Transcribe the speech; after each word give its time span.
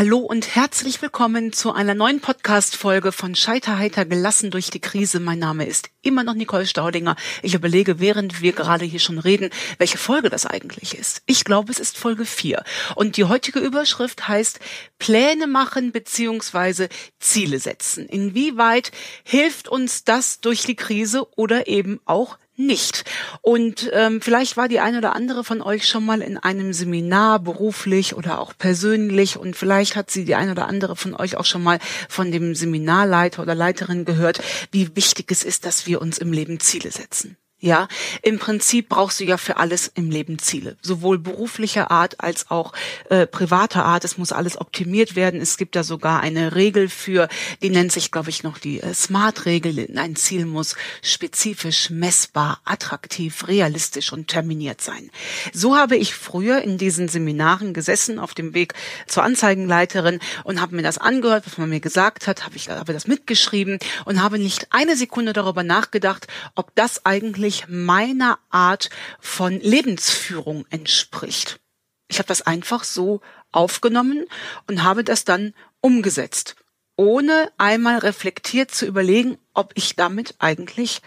Hallo 0.00 0.16
und 0.16 0.56
herzlich 0.56 1.02
willkommen 1.02 1.52
zu 1.52 1.74
einer 1.74 1.92
neuen 1.92 2.20
Podcast-Folge 2.20 3.12
von 3.12 3.34
Scheiterheiter 3.34 4.06
gelassen 4.06 4.50
durch 4.50 4.70
die 4.70 4.80
Krise. 4.80 5.20
Mein 5.20 5.38
Name 5.38 5.66
ist 5.66 5.90
immer 6.00 6.24
noch 6.24 6.32
Nicole 6.32 6.64
Staudinger. 6.64 7.16
Ich 7.42 7.52
überlege, 7.52 8.00
während 8.00 8.40
wir 8.40 8.52
gerade 8.52 8.86
hier 8.86 8.98
schon 8.98 9.18
reden, 9.18 9.50
welche 9.76 9.98
Folge 9.98 10.30
das 10.30 10.46
eigentlich 10.46 10.98
ist. 10.98 11.20
Ich 11.26 11.44
glaube, 11.44 11.70
es 11.70 11.78
ist 11.78 11.98
Folge 11.98 12.24
4. 12.24 12.64
Und 12.94 13.18
die 13.18 13.24
heutige 13.24 13.58
Überschrift 13.58 14.26
heißt 14.26 14.58
Pläne 14.98 15.46
machen 15.46 15.92
beziehungsweise 15.92 16.88
Ziele 17.18 17.58
setzen. 17.58 18.06
Inwieweit 18.06 18.92
hilft 19.22 19.68
uns 19.68 20.04
das 20.04 20.40
durch 20.40 20.62
die 20.62 20.76
Krise 20.76 21.26
oder 21.36 21.68
eben 21.68 22.00
auch 22.06 22.38
nicht. 22.66 23.04
Und 23.42 23.90
ähm, 23.92 24.20
vielleicht 24.20 24.56
war 24.56 24.68
die 24.68 24.80
eine 24.80 24.98
oder 24.98 25.14
andere 25.14 25.44
von 25.44 25.62
euch 25.62 25.88
schon 25.88 26.04
mal 26.04 26.22
in 26.22 26.38
einem 26.38 26.72
Seminar 26.72 27.40
beruflich 27.40 28.14
oder 28.14 28.38
auch 28.38 28.52
persönlich 28.56 29.36
und 29.38 29.56
vielleicht 29.56 29.96
hat 29.96 30.10
sie 30.10 30.24
die 30.24 30.34
eine 30.34 30.52
oder 30.52 30.66
andere 30.66 30.96
von 30.96 31.14
euch 31.14 31.36
auch 31.36 31.44
schon 31.44 31.62
mal 31.62 31.78
von 32.08 32.30
dem 32.32 32.54
Seminarleiter 32.54 33.42
oder 33.42 33.54
Leiterin 33.54 34.04
gehört, 34.04 34.40
wie 34.70 34.94
wichtig 34.96 35.30
es 35.30 35.42
ist, 35.42 35.64
dass 35.66 35.86
wir 35.86 36.00
uns 36.00 36.18
im 36.18 36.32
Leben 36.32 36.60
Ziele 36.60 36.90
setzen. 36.90 37.36
Ja, 37.62 37.88
im 38.22 38.38
Prinzip 38.38 38.88
brauchst 38.88 39.20
du 39.20 39.24
ja 39.24 39.36
für 39.36 39.58
alles 39.58 39.92
im 39.94 40.10
Leben 40.10 40.38
Ziele, 40.38 40.78
sowohl 40.80 41.18
beruflicher 41.18 41.90
Art 41.90 42.18
als 42.18 42.50
auch 42.50 42.72
äh, 43.10 43.26
privater 43.26 43.84
Art. 43.84 44.02
Es 44.04 44.16
muss 44.16 44.32
alles 44.32 44.58
optimiert 44.58 45.14
werden. 45.14 45.42
Es 45.42 45.58
gibt 45.58 45.76
da 45.76 45.84
sogar 45.84 46.20
eine 46.20 46.54
Regel 46.54 46.88
für, 46.88 47.28
die 47.60 47.68
nennt 47.68 47.92
sich, 47.92 48.10
glaube 48.10 48.30
ich, 48.30 48.42
noch 48.44 48.56
die 48.56 48.80
äh, 48.80 48.94
Smart-Regel. 48.94 49.88
Ein 49.94 50.16
Ziel 50.16 50.46
muss 50.46 50.74
spezifisch, 51.02 51.90
messbar, 51.90 52.62
attraktiv, 52.64 53.46
realistisch 53.46 54.10
und 54.10 54.28
terminiert 54.28 54.80
sein. 54.80 55.10
So 55.52 55.76
habe 55.76 55.98
ich 55.98 56.14
früher 56.14 56.62
in 56.62 56.78
diesen 56.78 57.08
Seminaren 57.08 57.74
gesessen 57.74 58.18
auf 58.18 58.32
dem 58.32 58.54
Weg 58.54 58.72
zur 59.06 59.22
Anzeigenleiterin 59.22 60.18
und 60.44 60.62
habe 60.62 60.76
mir 60.76 60.82
das 60.82 60.96
angehört, 60.96 61.44
was 61.44 61.58
man 61.58 61.68
mir 61.68 61.80
gesagt 61.80 62.26
hat, 62.26 62.46
habe 62.46 62.56
ich 62.56 62.70
habe 62.70 62.94
das 62.94 63.06
mitgeschrieben 63.06 63.78
und 64.06 64.22
habe 64.22 64.38
nicht 64.38 64.68
eine 64.70 64.96
Sekunde 64.96 65.34
darüber 65.34 65.62
nachgedacht, 65.62 66.26
ob 66.54 66.74
das 66.74 67.04
eigentlich 67.04 67.49
eigentlich 67.50 67.68
meiner 67.68 68.38
Art 68.50 68.90
von 69.18 69.58
Lebensführung 69.58 70.66
entspricht. 70.70 71.60
Ich 72.08 72.18
habe 72.18 72.28
das 72.28 72.42
einfach 72.42 72.84
so 72.84 73.20
aufgenommen 73.50 74.26
und 74.68 74.84
habe 74.84 75.02
das 75.02 75.24
dann 75.24 75.52
umgesetzt, 75.80 76.54
ohne 76.96 77.50
einmal 77.58 77.98
reflektiert 77.98 78.70
zu 78.70 78.86
überlegen, 78.86 79.36
ob 79.52 79.72
ich 79.74 79.96
damit 79.96 80.36
eigentlich 80.38 81.02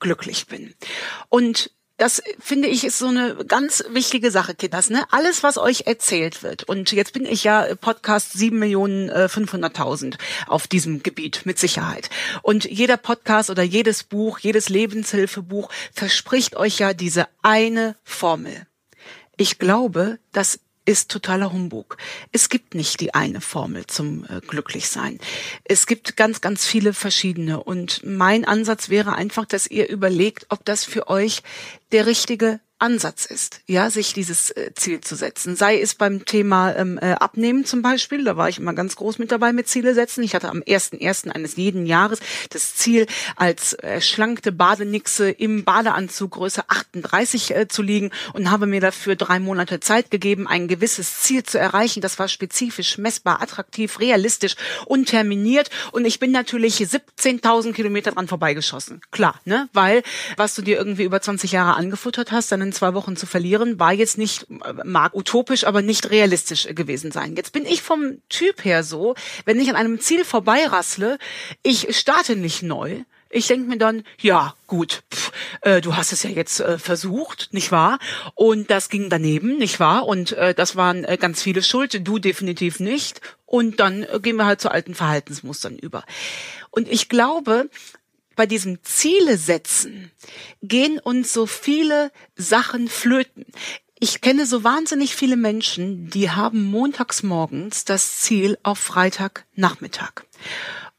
glücklich 0.00 0.48
bin. 0.48 0.74
Und 1.28 1.70
das 1.96 2.22
finde 2.40 2.68
ich 2.68 2.84
ist 2.84 2.98
so 2.98 3.06
eine 3.06 3.36
ganz 3.46 3.84
wichtige 3.88 4.30
Sache, 4.30 4.54
Kinders. 4.54 4.90
Ne? 4.90 5.04
Alles, 5.10 5.42
was 5.42 5.58
euch 5.58 5.86
erzählt 5.86 6.42
wird. 6.42 6.64
Und 6.64 6.90
jetzt 6.92 7.12
bin 7.12 7.24
ich 7.24 7.44
ja 7.44 7.74
Podcast 7.76 8.32
sieben 8.32 8.58
Millionen 8.58 9.08
äh, 9.10 9.28
fünfhunderttausend 9.28 10.18
auf 10.48 10.66
diesem 10.66 11.02
Gebiet 11.02 11.42
mit 11.44 11.58
Sicherheit. 11.58 12.10
Und 12.42 12.64
jeder 12.64 12.96
Podcast 12.96 13.48
oder 13.48 13.62
jedes 13.62 14.02
Buch, 14.02 14.40
jedes 14.40 14.68
Lebenshilfebuch 14.68 15.70
verspricht 15.92 16.56
euch 16.56 16.78
ja 16.80 16.94
diese 16.94 17.28
eine 17.42 17.94
Formel. 18.02 18.66
Ich 19.36 19.58
glaube, 19.58 20.18
dass 20.32 20.60
ist 20.84 21.10
totaler 21.10 21.52
Humbug. 21.52 21.96
Es 22.32 22.48
gibt 22.48 22.74
nicht 22.74 23.00
die 23.00 23.14
eine 23.14 23.40
Formel 23.40 23.86
zum 23.86 24.24
äh, 24.24 24.40
Glücklichsein. 24.46 25.18
Es 25.64 25.86
gibt 25.86 26.16
ganz, 26.16 26.40
ganz 26.40 26.66
viele 26.66 26.92
verschiedene. 26.92 27.62
Und 27.62 28.02
mein 28.04 28.44
Ansatz 28.44 28.88
wäre 28.88 29.14
einfach, 29.14 29.46
dass 29.46 29.66
ihr 29.66 29.88
überlegt, 29.88 30.46
ob 30.50 30.64
das 30.64 30.84
für 30.84 31.08
euch 31.08 31.42
der 31.92 32.06
richtige 32.06 32.60
Ansatz 32.78 33.24
ist, 33.24 33.60
ja, 33.66 33.88
sich 33.88 34.12
dieses 34.12 34.50
äh, 34.50 34.72
Ziel 34.74 35.00
zu 35.00 35.14
setzen. 35.14 35.56
Sei 35.56 35.80
es 35.80 35.94
beim 35.94 36.24
Thema 36.24 36.74
ähm, 36.74 36.98
äh, 37.00 37.12
Abnehmen 37.12 37.64
zum 37.64 37.82
Beispiel, 37.82 38.24
da 38.24 38.36
war 38.36 38.48
ich 38.48 38.58
immer 38.58 38.74
ganz 38.74 38.96
groß 38.96 39.18
mit 39.18 39.30
dabei 39.30 39.52
mit 39.52 39.68
Ziele 39.68 39.94
setzen. 39.94 40.22
Ich 40.24 40.34
hatte 40.34 40.48
am 40.48 40.60
ersten 40.60 41.00
ersten 41.00 41.30
eines 41.30 41.56
jeden 41.56 41.86
Jahres 41.86 42.18
das 42.50 42.74
Ziel, 42.74 43.06
als 43.36 43.74
äh, 43.74 44.00
schlankte 44.00 44.50
Badenixe 44.52 45.30
im 45.30 45.64
Badeanzug 45.64 46.32
Größe 46.32 46.64
38 46.68 47.54
äh, 47.54 47.68
zu 47.68 47.82
liegen 47.82 48.10
und 48.32 48.50
habe 48.50 48.66
mir 48.66 48.80
dafür 48.80 49.14
drei 49.14 49.38
Monate 49.38 49.80
Zeit 49.80 50.10
gegeben, 50.10 50.46
ein 50.48 50.66
gewisses 50.66 51.20
Ziel 51.20 51.44
zu 51.44 51.58
erreichen. 51.58 52.00
Das 52.00 52.18
war 52.18 52.28
spezifisch, 52.28 52.98
messbar, 52.98 53.40
attraktiv, 53.40 54.00
realistisch 54.00 54.56
und 54.84 55.06
terminiert. 55.06 55.70
Und 55.92 56.04
ich 56.04 56.18
bin 56.18 56.32
natürlich 56.32 56.76
17.000 56.76 57.72
Kilometer 57.72 58.12
dran 58.12 58.28
vorbeigeschossen. 58.28 59.00
Klar, 59.10 59.40
ne, 59.44 59.68
weil 59.72 60.02
was 60.36 60.54
du 60.54 60.62
dir 60.62 60.76
irgendwie 60.76 61.04
über 61.04 61.20
20 61.22 61.52
Jahre 61.52 61.76
angefuttert 61.76 62.32
hast, 62.32 62.50
dann 62.50 62.63
in 62.64 62.72
zwei 62.72 62.94
Wochen 62.94 63.16
zu 63.16 63.26
verlieren, 63.26 63.78
war 63.78 63.92
jetzt 63.92 64.18
nicht, 64.18 64.46
mag 64.84 65.14
utopisch, 65.14 65.64
aber 65.64 65.82
nicht 65.82 66.10
realistisch 66.10 66.68
gewesen 66.74 67.12
sein. 67.12 67.36
Jetzt 67.36 67.52
bin 67.52 67.64
ich 67.64 67.82
vom 67.82 68.18
Typ 68.28 68.64
her 68.64 68.82
so, 68.82 69.14
wenn 69.44 69.60
ich 69.60 69.70
an 69.70 69.76
einem 69.76 70.00
Ziel 70.00 70.24
vorbeirassle, 70.24 71.18
ich 71.62 71.96
starte 71.96 72.36
nicht 72.36 72.62
neu, 72.62 73.04
ich 73.34 73.48
denke 73.48 73.68
mir 73.68 73.78
dann, 73.78 74.04
ja, 74.20 74.54
gut, 74.68 75.02
pff, 75.12 75.32
äh, 75.62 75.80
du 75.80 75.96
hast 75.96 76.12
es 76.12 76.22
ja 76.22 76.30
jetzt 76.30 76.60
äh, 76.60 76.78
versucht, 76.78 77.48
nicht 77.50 77.72
wahr? 77.72 77.98
Und 78.34 78.70
das 78.70 78.88
ging 78.88 79.10
daneben, 79.10 79.58
nicht 79.58 79.80
wahr? 79.80 80.06
Und 80.06 80.32
äh, 80.32 80.54
das 80.54 80.76
waren 80.76 81.04
äh, 81.04 81.16
ganz 81.16 81.42
viele 81.42 81.62
Schuld, 81.62 82.06
du 82.06 82.20
definitiv 82.20 82.78
nicht. 82.78 83.20
Und 83.44 83.80
dann 83.80 84.04
äh, 84.04 84.20
gehen 84.22 84.36
wir 84.36 84.46
halt 84.46 84.60
zu 84.60 84.70
alten 84.70 84.94
Verhaltensmustern 84.94 85.76
über. 85.76 86.04
Und 86.70 86.88
ich 86.88 87.08
glaube, 87.08 87.68
bei 88.36 88.46
diesem 88.46 88.82
Ziele 88.82 89.38
setzen 89.38 90.10
gehen 90.62 90.98
uns 90.98 91.32
so 91.32 91.46
viele 91.46 92.10
Sachen 92.36 92.88
flöten. 92.88 93.46
Ich 94.00 94.20
kenne 94.20 94.44
so 94.44 94.64
wahnsinnig 94.64 95.14
viele 95.14 95.36
Menschen, 95.36 96.10
die 96.10 96.30
haben 96.30 96.64
montags 96.64 97.22
morgens 97.22 97.84
das 97.84 98.20
Ziel 98.20 98.58
auf 98.62 98.78
Freitagnachmittag. 98.78 100.24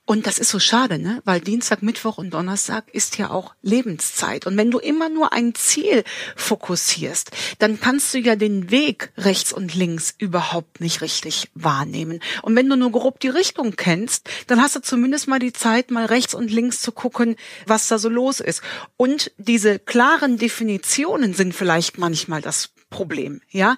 Und 0.07 0.27
das 0.27 0.37
ist 0.37 0.49
so 0.49 0.59
schade, 0.59 0.99
ne? 0.99 1.21
Weil 1.25 1.41
Dienstag, 1.41 1.81
Mittwoch 1.81 2.19
und 2.19 2.29
Donnerstag 2.29 2.93
ist 2.93 3.17
ja 3.17 3.31
auch 3.31 3.55
Lebenszeit. 3.63 4.45
Und 4.45 4.55
wenn 4.55 4.69
du 4.69 4.77
immer 4.77 5.09
nur 5.09 5.33
ein 5.33 5.55
Ziel 5.55 6.03
fokussierst, 6.35 7.31
dann 7.57 7.79
kannst 7.79 8.13
du 8.13 8.19
ja 8.19 8.35
den 8.35 8.69
Weg 8.69 9.11
rechts 9.17 9.51
und 9.51 9.73
links 9.73 10.13
überhaupt 10.19 10.79
nicht 10.79 11.01
richtig 11.01 11.49
wahrnehmen. 11.55 12.19
Und 12.43 12.55
wenn 12.55 12.69
du 12.69 12.75
nur 12.75 12.91
grob 12.91 13.19
die 13.19 13.29
Richtung 13.29 13.75
kennst, 13.75 14.29
dann 14.45 14.61
hast 14.61 14.75
du 14.75 14.81
zumindest 14.81 15.27
mal 15.27 15.39
die 15.39 15.53
Zeit, 15.53 15.89
mal 15.89 16.05
rechts 16.05 16.35
und 16.35 16.51
links 16.51 16.81
zu 16.81 16.91
gucken, 16.91 17.35
was 17.65 17.87
da 17.87 17.97
so 17.97 18.09
los 18.09 18.39
ist. 18.39 18.61
Und 18.97 19.31
diese 19.37 19.79
klaren 19.79 20.37
Definitionen 20.37 21.33
sind 21.33 21.55
vielleicht 21.55 21.97
manchmal 21.97 22.43
das 22.43 22.69
Problem, 22.91 23.41
ja? 23.49 23.75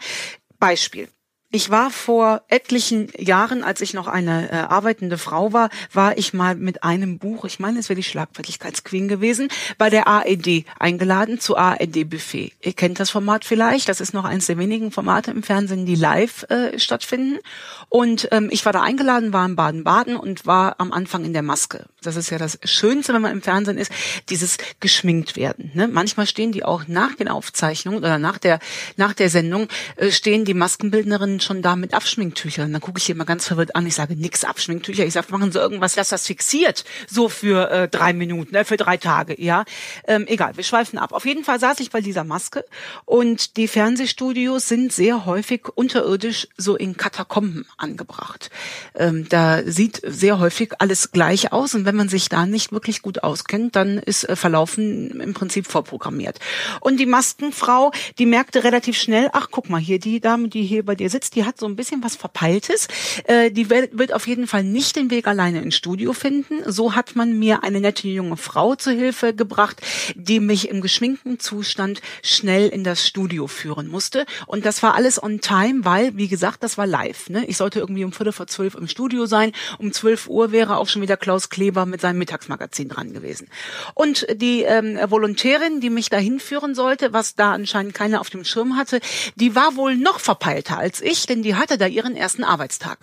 Beispiel. 0.60 1.08
Ich 1.58 1.72
war 1.72 1.90
vor 1.90 2.44
etlichen 2.50 3.12
Jahren, 3.18 3.64
als 3.64 3.82
ich 3.82 3.96
noch 3.96 4.06
eine 4.06 4.52
äh, 4.52 4.56
arbeitende 4.58 5.18
Frau 5.18 5.54
war, 5.54 5.72
war 5.92 6.16
ich 6.16 6.32
mal 6.32 6.54
mit 6.54 6.84
einem 6.84 7.18
Buch, 7.18 7.46
ich 7.46 7.58
meine, 7.58 7.80
es 7.80 7.90
wäre 7.90 7.98
die 7.98 8.04
Schlagfertigkeitsqueen 8.04 9.08
gewesen, 9.08 9.50
bei 9.80 9.90
der 9.90 10.08
AED 10.08 10.66
eingeladen 10.78 11.40
zu 11.40 11.58
AED 11.58 12.12
Buffet. 12.12 12.54
Ihr 12.62 12.74
kennt 12.74 13.00
das 13.00 13.10
Format 13.10 13.44
vielleicht, 13.44 13.90
das 13.90 14.02
ist 14.02 14.14
noch 14.14 14.24
eines 14.24 14.46
der 14.46 14.60
wenigen 14.60 14.92
Formate 14.92 15.32
im 15.32 15.42
Fernsehen, 15.42 15.88
die 15.88 15.96
live 15.96 16.44
äh, 16.52 16.78
stattfinden. 16.78 17.40
Und 17.90 18.28
ähm, 18.30 18.50
ich 18.52 18.64
war 18.64 18.72
da 18.72 18.84
eingeladen, 18.84 19.34
war 19.34 19.48
in 19.48 19.56
Baden-Baden 19.56 20.16
und 20.16 20.46
war 20.46 20.76
am 20.80 20.92
Anfang 20.92 21.26
in 21.26 21.34
der 21.34 21.42
Maske. 21.42 21.88
Das 22.04 22.18
ist 22.18 22.30
ja 22.30 22.38
das 22.38 22.60
Schönste, 22.66 23.16
wenn 23.16 23.22
man 23.24 23.32
im 23.32 23.42
Fernsehen 23.42 23.80
ist, 23.80 23.92
dieses 24.30 24.58
geschminkt 24.80 25.36
werden. 25.36 25.72
Ne? 25.74 25.88
Manchmal 25.88 26.28
stehen 26.28 26.52
die 26.52 26.64
auch 26.64 26.88
nach 26.88 27.16
den 27.16 27.28
Aufzeichnungen 27.28 27.98
oder 27.98 28.20
nach 28.20 28.38
der 28.38 28.60
nach 28.96 29.14
der 29.14 29.32
Sendung 29.32 29.68
äh, 29.96 30.12
stehen 30.12 30.46
die 30.46 30.54
Maskenbildnerinnen 30.54 31.40
schon 31.48 31.62
da 31.62 31.76
mit 31.76 31.94
Abschminktüchern. 31.94 32.72
Dann 32.72 32.82
gucke 32.82 33.00
ich 33.00 33.06
hier 33.06 33.16
mal 33.16 33.24
ganz 33.24 33.48
verwirrt 33.48 33.76
an. 33.76 33.88
Ich 33.88 33.96
sage, 33.96 34.16
nix 34.16 34.44
Abschminktücher. 34.44 35.06
Ich 35.06 35.14
sage, 35.14 35.28
machen 35.32 35.52
Sie 35.52 35.60
irgendwas, 35.60 35.96
dass 35.96 36.10
das 36.10 36.28
fixiert. 36.28 36.84
So 37.10 37.30
für 37.30 37.72
äh, 37.72 37.88
drei 37.88 38.14
Minuten, 38.14 38.54
äh, 38.54 38.66
für 38.66 38.78
drei 38.78 38.98
Tage. 38.98 39.42
Ja, 39.42 39.64
ähm, 40.08 40.26
egal, 40.28 40.58
wir 40.58 40.64
schweifen 40.64 41.00
ab. 41.00 41.14
Auf 41.14 41.26
jeden 41.26 41.44
Fall 41.44 41.60
saß 41.60 41.80
ich 41.80 41.90
bei 41.90 42.02
dieser 42.02 42.24
Maske 42.24 42.66
und 43.06 43.58
die 43.58 43.68
Fernsehstudios 43.68 44.68
sind 44.68 44.92
sehr 44.92 45.26
häufig 45.26 45.70
unterirdisch 45.74 46.48
so 46.58 46.76
in 46.76 46.98
Katakomben 46.98 47.66
angebracht. 47.78 48.50
Ähm, 48.94 49.28
da 49.30 49.64
sieht 49.64 50.02
sehr 50.04 50.40
häufig 50.40 50.74
alles 50.80 51.12
gleich 51.12 51.54
aus 51.54 51.74
und 51.76 51.86
wenn 51.86 51.96
man 51.96 52.10
sich 52.10 52.28
da 52.30 52.46
nicht 52.46 52.72
wirklich 52.72 53.02
gut 53.02 53.24
auskennt, 53.24 53.76
dann 53.76 53.98
ist 54.00 54.28
äh, 54.28 54.36
Verlaufen 54.36 55.22
im 55.22 55.34
Prinzip 55.34 55.68
vorprogrammiert. 55.68 56.40
Und 56.82 56.98
die 56.98 57.06
Maskenfrau, 57.06 57.92
die 58.20 58.26
merkte 58.26 58.64
relativ 58.64 58.98
schnell, 58.98 59.30
ach 59.32 59.48
guck 59.50 59.70
mal 59.70 59.80
hier, 59.80 60.00
die 60.00 60.20
Dame, 60.20 60.50
die 60.50 60.64
hier 60.64 60.84
bei 60.84 60.96
dir 60.96 61.10
sitzt, 61.10 61.27
die 61.36 61.46
hat 61.46 61.60
so 61.60 61.66
ein 61.66 61.76
bisschen 61.76 62.04
was 62.04 62.16
Verpeiltes. 62.16 62.88
Äh, 63.26 63.52
die 63.52 63.70
wird 63.70 64.14
auf 64.14 64.28
jeden 64.28 64.48
Fall 64.48 64.64
nicht 64.64 64.96
den 64.96 65.12
Weg 65.12 65.28
alleine 65.28 65.62
ins 65.62 65.76
Studio 65.76 66.14
finden. 66.14 66.62
So 66.66 66.96
hat 66.96 67.16
man 67.16 67.38
mir 67.38 67.64
eine 67.64 67.82
nette 67.82 68.08
junge 68.08 68.38
Frau 68.38 68.76
zu 68.76 68.92
Hilfe 68.92 69.34
gebracht, 69.34 69.82
die 70.16 70.40
mich 70.40 70.70
im 70.70 70.82
geschminkten 70.82 71.40
Zustand 71.40 72.02
schnell 72.24 72.70
in 72.70 72.84
das 72.84 73.06
Studio 73.06 73.48
führen 73.48 73.88
musste. 73.88 74.26
Und 74.46 74.66
das 74.66 74.84
war 74.84 74.96
alles 74.96 75.22
on 75.22 75.42
time, 75.42 75.86
weil, 75.86 76.16
wie 76.18 76.28
gesagt, 76.28 76.64
das 76.64 76.78
war 76.78 76.88
live. 76.88 77.30
Ne? 77.30 77.46
Ich 77.46 77.58
sollte 77.58 77.80
irgendwie 77.80 78.04
um 78.04 78.12
Viertel 78.12 78.34
vor 78.34 78.48
zwölf 78.48 78.76
im 78.76 78.88
Studio 78.88 79.26
sein. 79.26 79.52
Um 79.78 79.92
zwölf 79.92 80.28
Uhr 80.28 80.52
wäre 80.52 80.78
auch 80.78 80.88
schon 80.88 81.02
wieder 81.02 81.18
Klaus 81.18 81.50
Kleber 81.50 81.86
mit 81.86 82.02
seinem 82.02 82.20
Mittagsmagazin 82.20 82.90
dran 82.90 83.14
gewesen. 83.14 83.48
Und 83.94 84.28
die 84.34 84.64
ähm, 84.64 84.98
Volontärin, 85.08 85.82
die 85.82 85.90
mich 85.90 86.10
dahin 86.10 86.40
führen 86.40 86.76
sollte, 86.76 87.14
was 87.14 87.36
da 87.36 87.52
anscheinend 87.54 87.94
keiner 87.94 88.22
auf 88.22 88.30
dem 88.30 88.44
Schirm 88.44 88.78
hatte, 88.78 89.00
die 89.36 89.56
war 89.56 89.76
wohl 89.76 89.96
noch 89.96 90.20
verpeilter 90.20 90.78
als 90.78 91.02
ich, 91.02 91.17
denn 91.26 91.44
die 91.44 91.56
hatte 91.56 91.78
da 91.78 91.88
ihren 91.88 92.16
ersten 92.16 92.44
Arbeitstag. 92.44 93.00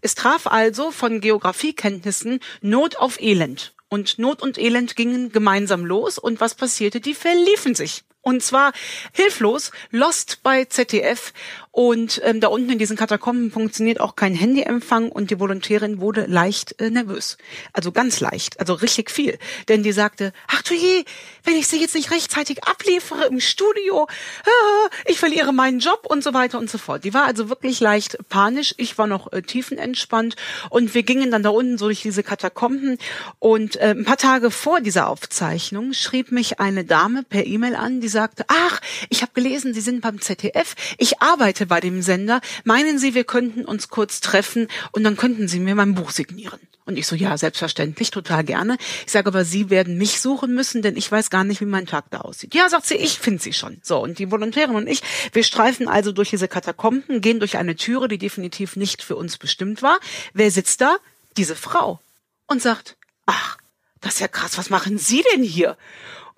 Es 0.00 0.14
traf 0.14 0.46
also 0.46 0.90
von 0.90 1.20
Geografiekenntnissen 1.20 2.40
Not 2.60 2.96
auf 2.96 3.20
Elend. 3.20 3.74
Und 3.88 4.18
Not 4.18 4.42
und 4.42 4.58
Elend 4.58 4.96
gingen 4.96 5.30
gemeinsam 5.30 5.84
los. 5.84 6.18
Und 6.18 6.40
was 6.40 6.54
passierte? 6.54 7.00
Die 7.00 7.14
verliefen 7.14 7.74
sich. 7.74 8.02
Und 8.26 8.42
zwar 8.42 8.72
hilflos, 9.12 9.70
lost 9.92 10.40
bei 10.42 10.64
ZDF. 10.64 11.32
Und 11.70 12.22
ähm, 12.24 12.40
da 12.40 12.48
unten 12.48 12.70
in 12.70 12.78
diesen 12.78 12.96
Katakomben 12.96 13.52
funktioniert 13.52 14.00
auch 14.00 14.16
kein 14.16 14.34
Handyempfang 14.34 15.12
und 15.12 15.30
die 15.30 15.38
Volontärin 15.38 16.00
wurde 16.00 16.24
leicht 16.24 16.80
äh, 16.80 16.88
nervös. 16.88 17.36
Also 17.74 17.92
ganz 17.92 18.18
leicht, 18.18 18.58
also 18.58 18.72
richtig 18.72 19.10
viel. 19.10 19.38
Denn 19.68 19.82
die 19.82 19.92
sagte, 19.92 20.32
ach 20.48 20.62
du 20.62 20.72
je, 20.72 21.04
wenn 21.44 21.54
ich 21.54 21.68
sie 21.68 21.78
jetzt 21.78 21.94
nicht 21.94 22.10
rechtzeitig 22.10 22.64
abliefere 22.64 23.26
im 23.26 23.40
Studio, 23.40 24.08
äh, 24.44 25.10
ich 25.10 25.18
verliere 25.18 25.52
meinen 25.52 25.80
Job 25.80 26.06
und 26.08 26.24
so 26.24 26.32
weiter 26.32 26.58
und 26.58 26.70
so 26.70 26.78
fort. 26.78 27.04
Die 27.04 27.12
war 27.12 27.26
also 27.26 27.50
wirklich 27.50 27.78
leicht 27.78 28.16
panisch. 28.30 28.74
Ich 28.78 28.96
war 28.96 29.06
noch 29.06 29.32
äh, 29.32 29.42
tiefenentspannt 29.42 30.34
und 30.70 30.94
wir 30.94 31.02
gingen 31.02 31.30
dann 31.30 31.42
da 31.42 31.50
unten 31.50 31.76
so 31.76 31.84
durch 31.84 32.00
diese 32.00 32.22
Katakomben. 32.22 32.96
Und 33.38 33.76
äh, 33.76 33.90
ein 33.90 34.04
paar 34.04 34.16
Tage 34.16 34.50
vor 34.50 34.80
dieser 34.80 35.08
Aufzeichnung 35.08 35.92
schrieb 35.92 36.32
mich 36.32 36.58
eine 36.58 36.86
Dame 36.86 37.22
per 37.22 37.46
E-Mail 37.46 37.76
an, 37.76 38.00
die 38.00 38.08
sagte, 38.16 38.46
ach, 38.48 38.80
ich 39.10 39.20
habe 39.20 39.32
gelesen, 39.34 39.74
Sie 39.74 39.82
sind 39.82 40.00
beim 40.00 40.22
ZDF, 40.22 40.74
ich 40.96 41.20
arbeite 41.20 41.66
bei 41.66 41.80
dem 41.80 42.00
Sender, 42.00 42.40
meinen 42.64 42.98
Sie, 42.98 43.12
wir 43.12 43.24
könnten 43.24 43.66
uns 43.66 43.90
kurz 43.90 44.22
treffen 44.22 44.68
und 44.92 45.04
dann 45.04 45.18
könnten 45.18 45.48
Sie 45.48 45.60
mir 45.60 45.74
mein 45.74 45.94
Buch 45.94 46.12
signieren. 46.12 46.58
Und 46.86 46.96
ich 46.96 47.06
so, 47.06 47.14
ja, 47.14 47.36
selbstverständlich, 47.36 48.10
total 48.10 48.42
gerne. 48.42 48.78
Ich 49.04 49.12
sage 49.12 49.26
aber, 49.26 49.44
Sie 49.44 49.68
werden 49.68 49.98
mich 49.98 50.18
suchen 50.22 50.54
müssen, 50.54 50.80
denn 50.80 50.96
ich 50.96 51.12
weiß 51.12 51.28
gar 51.28 51.44
nicht, 51.44 51.60
wie 51.60 51.66
mein 51.66 51.84
Tag 51.84 52.06
da 52.10 52.22
aussieht. 52.22 52.54
Ja, 52.54 52.70
sagt 52.70 52.86
sie, 52.86 52.94
ich 52.94 53.18
finde 53.18 53.42
Sie 53.42 53.52
schon. 53.52 53.80
So, 53.82 53.98
und 53.98 54.18
die 54.18 54.30
Volontärin 54.30 54.76
und 54.76 54.86
ich, 54.86 55.02
wir 55.32 55.44
streifen 55.44 55.88
also 55.88 56.12
durch 56.12 56.30
diese 56.30 56.48
Katakomben, 56.48 57.20
gehen 57.20 57.38
durch 57.38 57.58
eine 57.58 57.76
Türe, 57.76 58.08
die 58.08 58.16
definitiv 58.16 58.76
nicht 58.76 59.02
für 59.02 59.16
uns 59.16 59.36
bestimmt 59.36 59.82
war. 59.82 59.98
Wer 60.32 60.50
sitzt 60.50 60.80
da? 60.80 60.96
Diese 61.36 61.54
Frau. 61.54 62.00
Und 62.46 62.62
sagt, 62.62 62.96
ach, 63.26 63.58
das 64.00 64.14
ist 64.14 64.20
ja 64.20 64.28
krass, 64.28 64.56
was 64.56 64.70
machen 64.70 64.96
Sie 64.96 65.22
denn 65.34 65.42
hier? 65.42 65.76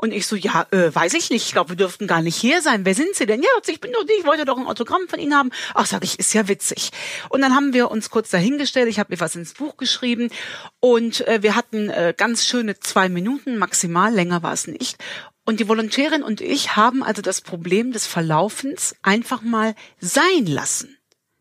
Und 0.00 0.12
ich 0.12 0.28
so, 0.28 0.36
ja, 0.36 0.64
äh, 0.70 0.94
weiß 0.94 1.14
ich 1.14 1.28
nicht. 1.28 1.44
Ich 1.46 1.52
glaube, 1.52 1.70
wir 1.70 1.76
dürften 1.76 2.06
gar 2.06 2.22
nicht 2.22 2.36
hier 2.36 2.62
sein. 2.62 2.84
Wer 2.84 2.94
sind 2.94 3.16
Sie 3.16 3.26
denn? 3.26 3.42
Ja, 3.42 3.48
ich 3.66 3.80
bin 3.80 3.90
doch 3.92 4.04
die. 4.04 4.12
Ich 4.12 4.24
wollte 4.24 4.44
doch 4.44 4.56
ein 4.56 4.68
Autogramm 4.68 5.08
von 5.08 5.18
Ihnen 5.18 5.34
haben. 5.34 5.50
Ach, 5.74 5.86
sag 5.86 6.04
ich, 6.04 6.20
ist 6.20 6.32
ja 6.34 6.46
witzig. 6.46 6.90
Und 7.30 7.40
dann 7.40 7.52
haben 7.52 7.72
wir 7.72 7.90
uns 7.90 8.08
kurz 8.08 8.30
dahingestellt. 8.30 8.88
Ich 8.88 9.00
habe 9.00 9.12
mir 9.12 9.20
was 9.20 9.34
ins 9.34 9.54
Buch 9.54 9.76
geschrieben 9.76 10.30
und 10.78 11.26
äh, 11.26 11.42
wir 11.42 11.56
hatten 11.56 11.90
äh, 11.90 12.14
ganz 12.16 12.46
schöne 12.46 12.78
zwei 12.78 13.08
Minuten 13.08 13.58
maximal. 13.58 14.14
Länger 14.14 14.44
war 14.44 14.52
es 14.52 14.68
nicht. 14.68 14.98
Und 15.44 15.58
die 15.58 15.66
Volontärin 15.66 16.22
und 16.22 16.42
ich 16.42 16.76
haben 16.76 17.02
also 17.02 17.20
das 17.20 17.40
Problem 17.40 17.90
des 17.90 18.06
Verlaufens 18.06 18.94
einfach 19.02 19.42
mal 19.42 19.74
sein 19.98 20.46
lassen. 20.46 20.97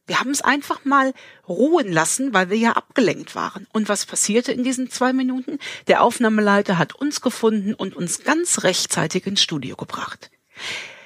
Wir 0.08 0.20
haben 0.20 0.32
es 0.32 0.42
einfach 0.42 0.86
mal 0.86 1.14
ruhen 1.48 1.92
lassen, 1.92 2.34
weil 2.34 2.50
wir 2.50 2.58
ja 2.58 2.72
abgelenkt 2.72 3.36
waren. 3.36 3.68
Und 3.74 3.90
was 3.90 4.06
passierte 4.06 4.52
in 4.52 4.64
diesen 4.64 4.90
zwei 4.90 5.14
Minuten? 5.14 5.60
Der 5.88 6.02
Aufnahmeleiter 6.02 6.78
hat 6.78 6.96
uns 6.96 7.22
gefunden 7.22 7.74
und 7.74 7.96
uns 7.96 8.24
ganz 8.24 8.64
rechtzeitig 8.64 9.28
ins 9.28 9.42
Studio 9.42 9.76
gebracht. 9.76 10.32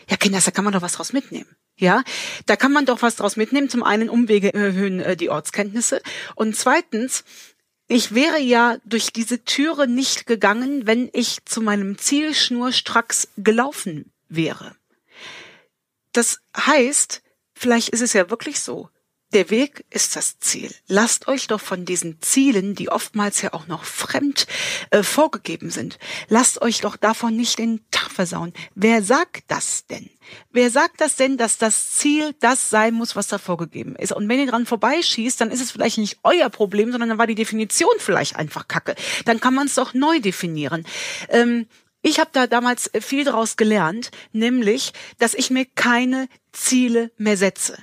Ja, 0.10 0.18
Kinder, 0.18 0.40
da 0.44 0.52
kann 0.52 0.64
man 0.64 0.74
doch 0.74 0.82
was 0.82 0.94
draus 0.94 1.14
mitnehmen. 1.14 1.50
Ja, 1.78 2.04
da 2.46 2.56
kann 2.56 2.72
man 2.72 2.86
doch 2.86 3.02
was 3.02 3.16
draus 3.16 3.38
mitnehmen. 3.38 3.70
Zum 3.70 3.84
einen 3.84 4.10
Umwege 4.10 4.54
erhöhen 4.54 5.00
äh, 5.00 5.18
die 5.18 5.30
Ortskenntnisse 5.30 6.02
und 6.36 6.56
zweitens 6.56 7.24
ich 7.94 8.16
wäre 8.16 8.40
ja 8.40 8.78
durch 8.86 9.12
diese 9.12 9.44
Türe 9.44 9.86
nicht 9.86 10.26
gegangen, 10.26 10.88
wenn 10.88 11.10
ich 11.12 11.44
zu 11.44 11.62
meinem 11.62 11.98
Ziel 11.98 12.34
schnurstracks 12.34 13.28
gelaufen 13.36 14.14
wäre. 14.30 14.78
Das 16.14 16.40
heißt, 16.56 17.22
Vielleicht 17.62 17.90
ist 17.90 18.02
es 18.02 18.14
ja 18.14 18.32
wirklich 18.32 18.60
so. 18.60 18.90
Der 19.34 19.52
Weg 19.52 19.86
ist 19.92 20.16
das 20.16 20.40
Ziel. 20.40 20.74
Lasst 20.88 21.28
euch 21.28 21.46
doch 21.46 21.62
von 21.62 21.86
diesen 21.86 22.20
Zielen, 22.24 22.74
die 22.74 22.90
oftmals 22.90 23.44
ja 23.44 23.54
auch 23.54 23.68
noch 23.68 23.84
fremd 23.84 24.48
äh, 24.90 25.04
vorgegeben 25.04 25.70
sind, 25.70 26.00
lasst 26.28 26.64
euch 26.64 26.82
doch 26.82 26.98
davon 26.98 27.38
nicht 27.38 27.60
den 27.60 27.82
Tag 27.92 28.10
versauen. 28.10 28.52
Wer 28.74 29.04
sagt 29.04 29.44
das 29.48 29.86
denn? 29.86 30.10
Wer 30.52 30.72
sagt 30.72 31.02
das 31.02 31.18
denn, 31.18 31.38
dass 31.38 31.60
das 31.60 31.92
Ziel 31.92 32.34
das 32.40 32.72
sein 32.72 32.96
muss, 32.96 33.16
was 33.16 33.28
da 33.28 33.38
vorgegeben 33.38 33.96
ist? 33.96 34.12
Und 34.12 34.28
wenn 34.28 34.40
ihr 34.40 34.48
dran 34.48 34.66
vorbeischießt, 34.66 35.40
dann 35.40 35.52
ist 35.52 35.62
es 35.62 35.70
vielleicht 35.70 36.00
nicht 36.00 36.18
euer 36.24 36.50
Problem, 36.50 36.92
sondern 36.92 37.10
dann 37.10 37.20
war 37.20 37.28
die 37.28 37.36
Definition 37.36 37.94
vielleicht 38.00 38.38
einfach 38.38 38.68
kacke. 38.68 38.96
Dann 39.26 39.40
kann 39.40 39.54
man 39.54 39.68
es 39.68 39.76
doch 39.76 39.94
neu 39.94 40.20
definieren. 40.20 40.84
Ähm, 41.30 41.68
ich 42.02 42.20
habe 42.20 42.30
da 42.34 42.48
damals 42.48 42.90
viel 43.00 43.24
daraus 43.24 43.58
gelernt, 43.58 44.12
nämlich, 44.32 44.94
dass 45.20 45.34
ich 45.34 45.50
mir 45.50 45.66
keine 45.66 46.28
Ziele 46.52 47.12
mehr 47.18 47.38
setze. 47.38 47.78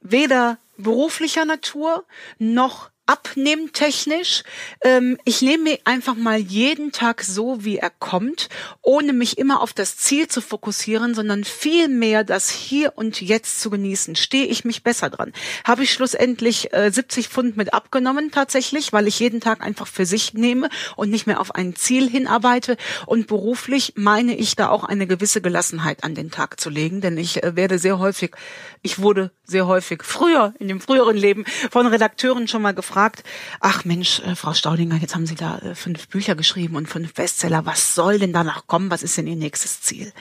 Weder 0.00 0.58
beruflicher 0.76 1.44
Natur 1.44 2.04
noch 2.38 2.90
abnehmtechnisch. 3.08 4.44
Ähm, 4.82 5.18
ich 5.24 5.40
nehme 5.40 5.64
mir 5.64 5.78
einfach 5.84 6.14
mal 6.14 6.38
jeden 6.38 6.92
Tag 6.92 7.22
so, 7.22 7.64
wie 7.64 7.78
er 7.78 7.90
kommt, 7.90 8.50
ohne 8.82 9.14
mich 9.14 9.38
immer 9.38 9.62
auf 9.62 9.72
das 9.72 9.96
Ziel 9.96 10.28
zu 10.28 10.42
fokussieren, 10.42 11.14
sondern 11.14 11.44
viel 11.44 11.88
mehr 11.88 12.22
das 12.22 12.50
Hier 12.50 12.92
und 12.96 13.22
Jetzt 13.22 13.60
zu 13.60 13.70
genießen. 13.70 14.14
Stehe 14.14 14.44
ich 14.46 14.66
mich 14.66 14.82
besser 14.82 15.08
dran? 15.08 15.32
Habe 15.64 15.84
ich 15.84 15.92
schlussendlich 15.92 16.72
äh, 16.74 16.90
70 16.90 17.28
Pfund 17.28 17.56
mit 17.56 17.72
abgenommen 17.72 18.30
tatsächlich, 18.30 18.92
weil 18.92 19.08
ich 19.08 19.18
jeden 19.20 19.40
Tag 19.40 19.62
einfach 19.62 19.86
für 19.86 20.04
sich 20.04 20.34
nehme 20.34 20.68
und 20.94 21.08
nicht 21.08 21.26
mehr 21.26 21.40
auf 21.40 21.54
ein 21.54 21.74
Ziel 21.76 22.10
hinarbeite. 22.10 22.76
Und 23.06 23.26
beruflich 23.26 23.94
meine 23.96 24.36
ich 24.36 24.54
da 24.54 24.68
auch 24.68 24.84
eine 24.84 25.06
gewisse 25.06 25.40
Gelassenheit 25.40 26.04
an 26.04 26.14
den 26.14 26.30
Tag 26.30 26.60
zu 26.60 26.68
legen, 26.68 27.00
denn 27.00 27.16
ich 27.16 27.42
äh, 27.42 27.56
werde 27.56 27.78
sehr 27.78 27.98
häufig, 27.98 28.32
ich 28.82 28.98
wurde 28.98 29.30
sehr 29.44 29.66
häufig 29.66 30.02
früher 30.04 30.52
in 30.58 30.68
dem 30.68 30.82
früheren 30.82 31.16
Leben 31.16 31.46
von 31.70 31.86
Redakteuren 31.86 32.48
schon 32.48 32.60
mal 32.60 32.74
gefragt, 32.74 32.97
gefragt, 32.98 33.22
ach 33.60 33.84
Mensch, 33.84 34.20
äh, 34.20 34.34
Frau 34.34 34.54
Staudinger, 34.54 34.96
jetzt 34.96 35.14
haben 35.14 35.26
Sie 35.26 35.36
da 35.36 35.58
äh, 35.58 35.74
fünf 35.76 36.08
Bücher 36.08 36.34
geschrieben 36.34 36.74
und 36.74 36.88
fünf 36.88 37.14
Bestseller. 37.14 37.64
Was 37.64 37.94
soll 37.94 38.18
denn 38.18 38.32
danach 38.32 38.66
kommen? 38.66 38.90
Was 38.90 39.04
ist 39.04 39.16
denn 39.16 39.28
Ihr 39.28 39.36
nächstes 39.36 39.80
Ziel? 39.82 40.12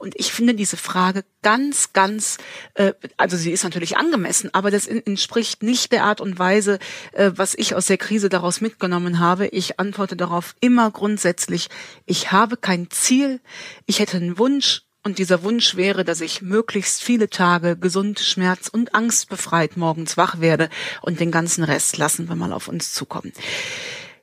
Und 0.00 0.14
ich 0.16 0.32
finde 0.32 0.54
diese 0.54 0.76
Frage 0.76 1.24
ganz, 1.42 1.92
ganz, 1.92 2.38
äh, 2.74 2.94
also 3.16 3.36
sie 3.36 3.52
ist 3.52 3.62
natürlich 3.62 3.96
angemessen, 3.96 4.50
aber 4.52 4.72
das 4.72 4.88
entspricht 4.88 5.62
nicht 5.62 5.92
der 5.92 6.02
Art 6.02 6.20
und 6.20 6.38
Weise, 6.38 6.80
äh, 7.12 7.30
was 7.36 7.54
ich 7.54 7.76
aus 7.76 7.86
der 7.86 7.98
Krise 7.98 8.28
daraus 8.28 8.60
mitgenommen 8.60 9.20
habe. 9.20 9.46
Ich 9.46 9.78
antworte 9.78 10.16
darauf 10.16 10.56
immer 10.60 10.90
grundsätzlich, 10.90 11.68
ich 12.06 12.32
habe 12.32 12.56
kein 12.56 12.90
Ziel, 12.90 13.40
ich 13.86 14.00
hätte 14.00 14.16
einen 14.16 14.38
Wunsch, 14.38 14.85
und 15.06 15.18
dieser 15.18 15.44
Wunsch 15.44 15.76
wäre, 15.76 16.04
dass 16.04 16.20
ich 16.20 16.42
möglichst 16.42 17.00
viele 17.00 17.30
Tage 17.30 17.76
gesund, 17.76 18.18
schmerz- 18.18 18.66
und 18.66 18.92
angstbefreit 18.92 19.76
morgens 19.76 20.16
wach 20.16 20.40
werde 20.40 20.68
und 21.00 21.20
den 21.20 21.30
ganzen 21.30 21.62
Rest 21.62 21.96
lassen 21.96 22.28
wir 22.28 22.34
mal 22.34 22.52
auf 22.52 22.66
uns 22.66 22.92
zukommen. 22.92 23.32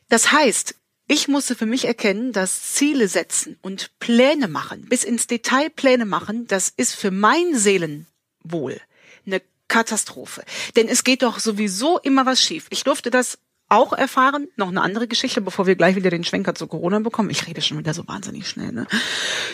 Das 0.09 0.33
heißt, 0.33 0.75
ich 1.07 1.29
musste 1.29 1.55
für 1.55 1.65
mich 1.65 1.85
erkennen, 1.85 2.33
dass 2.33 2.73
Ziele 2.73 3.07
setzen 3.07 3.57
und 3.61 3.97
Pläne 3.99 4.49
machen, 4.49 4.85
bis 4.89 5.05
ins 5.05 5.25
Detail 5.25 5.69
Pläne 5.69 6.05
machen, 6.05 6.47
das 6.47 6.67
ist 6.75 6.95
für 6.95 7.11
mein 7.11 7.55
Seelenwohl 7.55 8.81
eine 9.25 9.41
Katastrophe. 9.69 10.43
Denn 10.75 10.89
es 10.89 11.05
geht 11.05 11.23
doch 11.23 11.39
sowieso 11.39 11.97
immer 11.97 12.25
was 12.25 12.41
schief. 12.41 12.67
Ich 12.71 12.83
durfte 12.83 13.09
das 13.09 13.39
auch 13.73 13.93
erfahren, 13.93 14.47
noch 14.55 14.69
eine 14.69 14.81
andere 14.81 15.07
Geschichte, 15.07 15.41
bevor 15.41 15.65
wir 15.65 15.75
gleich 15.75 15.95
wieder 15.95 16.09
den 16.09 16.23
Schwenker 16.23 16.55
zu 16.55 16.67
Corona 16.67 16.99
bekommen. 16.99 17.29
Ich 17.29 17.47
rede 17.47 17.61
schon 17.61 17.77
wieder 17.77 17.93
so 17.93 18.07
wahnsinnig 18.07 18.47
schnell. 18.47 18.71
Ne? 18.71 18.87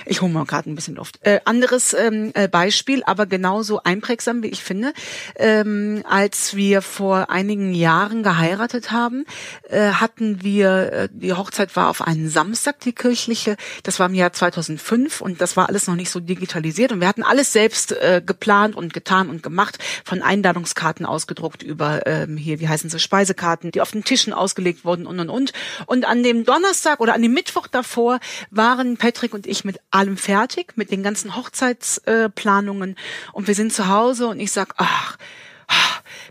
Ich 0.05 0.21
hole 0.21 0.31
mal 0.31 0.45
gerade 0.45 0.69
ein 0.69 0.75
bisschen 0.75 0.95
Luft. 0.95 1.19
Äh, 1.21 1.39
anderes 1.45 1.93
ähm, 1.93 2.31
äh, 2.33 2.47
Beispiel, 2.47 3.03
aber 3.05 3.25
genauso 3.25 3.81
einprägsam, 3.83 4.43
wie 4.43 4.47
ich 4.47 4.61
finde. 4.61 4.93
Ähm, 5.35 6.03
als 6.07 6.55
wir 6.55 6.81
vor 6.81 7.29
einigen 7.29 7.73
Jahren 7.73 8.23
geheiratet 8.23 8.91
haben, 8.91 9.25
äh, 9.69 9.91
hatten 9.91 10.43
wir, 10.43 10.91
äh, 10.91 11.09
die 11.11 11.33
Hochzeit 11.33 11.75
war 11.75 11.89
auf 11.89 12.01
einen 12.01 12.29
Samstag, 12.29 12.81
die 12.81 12.93
kirchliche. 12.93 13.55
Das 13.83 13.99
war 13.99 14.07
im 14.07 14.15
Jahr 14.15 14.33
2005 14.33 15.21
und 15.21 15.39
das 15.41 15.55
war 15.55 15.69
alles 15.69 15.87
noch 15.87 15.95
nicht 15.95 16.09
so 16.09 16.19
digitalisiert. 16.19 16.91
Und 16.91 16.99
wir 16.99 17.07
hatten 17.07 17.23
alles 17.23 17.53
selbst 17.53 17.93
äh, 17.93 18.21
geplant 18.25 18.75
und 18.75 18.93
getan 18.93 19.29
und 19.29 19.43
gemacht, 19.43 19.77
von 20.03 20.21
Einladungskarten 20.21 21.05
ausgedruckt 21.05 21.63
über 21.63 22.05
ähm, 22.05 22.35
hier, 22.35 22.59
wie 22.59 22.67
heißen 22.67 22.89
sie, 22.89 22.99
Speisekarten, 22.99 23.71
die 23.71 23.81
auf 23.81 23.91
den 23.91 24.03
Tischen 24.09 24.33
ausgelegt 24.33 24.85
wurden 24.85 25.05
und 25.05 25.19
und 25.19 25.29
und. 25.29 25.53
Und 25.85 26.05
an 26.05 26.23
dem 26.23 26.43
Donnerstag 26.43 26.99
oder 26.99 27.13
an 27.13 27.21
dem 27.21 27.31
Mittwoch 27.31 27.67
davor 27.67 28.19
waren 28.49 28.97
Patrick 28.97 29.35
und 29.35 29.45
ich 29.45 29.63
mit 29.63 29.79
allem 29.91 30.17
fertig, 30.17 30.73
mit 30.77 30.89
den 30.89 31.03
ganzen 31.03 31.35
Hochzeitsplanungen. 31.35 32.95
und 33.33 33.47
wir 33.47 33.53
sind 33.53 33.71
zu 33.71 33.87
Hause 33.87 34.27
und 34.27 34.39
ich 34.39 34.51
sag, 34.51 34.73
ach, 34.77 35.17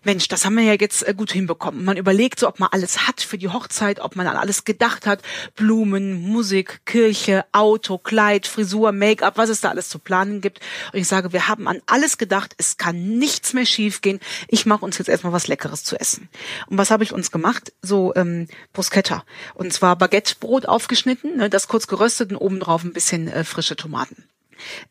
Mensch, 0.05 0.29
das 0.29 0.45
haben 0.45 0.57
wir 0.57 0.65
ja 0.65 0.75
jetzt 0.75 1.07
äh, 1.07 1.15
gut 1.15 1.33
hinbekommen. 1.33 1.85
Man 1.85 1.97
überlegt 1.97 2.41
so, 2.41 2.49
ob 2.49 2.61
man 2.61 2.69
alles 2.73 3.07
hat 3.07 3.21
für 3.21 3.39
die 3.39 3.49
Hochzeit, 3.49 4.01
ob 4.01 4.17
man 4.17 4.27
an 4.27 4.37
alles 4.37 4.65
gedacht 4.65 5.07
hat. 5.07 5.23
Blumen, 5.57 6.23
Musik, 6.23 6.81
Kirche, 6.85 7.45
Auto, 7.53 7.99
Kleid, 7.99 8.47
Frisur, 8.47 8.93
Make-up, 8.93 9.37
was 9.37 9.49
es 9.49 9.61
da 9.61 9.71
alles 9.71 9.89
zu 9.89 9.99
planen 9.99 10.41
gibt. 10.41 10.61
Und 10.93 10.99
ich 10.99 11.09
sage, 11.09 11.33
wir 11.33 11.49
haben 11.49 11.69
an 11.69 11.81
alles 11.87 12.19
gedacht. 12.19 12.55
Es 12.59 12.77
kann 12.77 13.19
nichts 13.19 13.53
mehr 13.53 13.67
schiefgehen. 13.67 14.21
Ich 14.49 14.67
mache 14.67 14.85
uns 14.85 14.99
jetzt 14.99 15.09
erstmal 15.09 15.33
was 15.33 15.49
Leckeres 15.49 15.85
zu 15.85 15.99
essen. 15.99 16.29
Und 16.67 16.79
was 16.79 16.91
habe 16.91 17.05
ich 17.05 17.13
uns 17.13 17.31
gemacht? 17.31 17.73
So 17.83 18.15
ähm, 18.15 18.49
Bruschetta. 18.73 19.25
Und 19.55 19.73
zwar 19.73 19.97
Baguettebrot 19.97 20.67
aufgeschnitten, 20.67 21.37
ne, 21.37 21.51
das 21.51 21.69
kurz 21.69 21.87
geröstet 21.87 22.31
und 22.31 22.37
obendrauf 22.37 22.85
ein 22.85 22.93
bisschen 22.93 23.29
äh, 23.29 23.45
frische 23.45 23.77
Tomaten. 23.77 24.29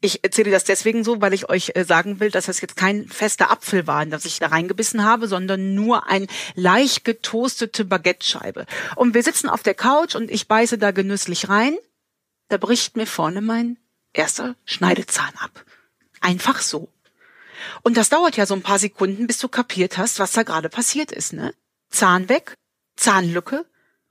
Ich 0.01 0.23
erzähle 0.23 0.51
das 0.51 0.63
deswegen 0.63 1.03
so, 1.03 1.21
weil 1.21 1.33
ich 1.33 1.49
euch 1.49 1.71
äh, 1.75 1.83
sagen 1.83 2.19
will, 2.19 2.31
dass 2.31 2.45
das 2.45 2.61
jetzt 2.61 2.75
kein 2.75 3.07
fester 3.07 3.51
Apfel 3.51 3.87
war, 3.87 4.03
in 4.03 4.09
das 4.09 4.25
ich 4.25 4.39
da 4.39 4.47
reingebissen 4.47 5.03
habe, 5.03 5.27
sondern 5.27 5.75
nur 5.75 6.07
ein 6.07 6.27
leicht 6.55 7.05
getoastete 7.05 7.85
Baguette-Scheibe. 7.85 8.65
Und 8.95 9.13
wir 9.13 9.23
sitzen 9.23 9.49
auf 9.49 9.63
der 9.63 9.73
Couch 9.75 10.15
und 10.15 10.31
ich 10.31 10.47
beiße 10.47 10.77
da 10.77 10.91
genüsslich 10.91 11.49
rein. 11.49 11.77
Da 12.49 12.57
bricht 12.57 12.95
mir 12.95 13.07
vorne 13.07 13.41
mein 13.41 13.77
erster 14.13 14.55
Schneidezahn 14.65 15.33
ab. 15.39 15.65
Einfach 16.21 16.61
so. 16.61 16.89
Und 17.83 17.97
das 17.97 18.09
dauert 18.09 18.37
ja 18.37 18.45
so 18.45 18.53
ein 18.53 18.61
paar 18.61 18.79
Sekunden, 18.79 19.27
bis 19.27 19.39
du 19.39 19.47
kapiert 19.47 19.97
hast, 19.97 20.19
was 20.19 20.31
da 20.31 20.43
gerade 20.43 20.69
passiert 20.69 21.11
ist, 21.11 21.33
ne? 21.33 21.53
Zahn 21.89 22.29
weg, 22.29 22.55
Zahnlücke 22.95 23.65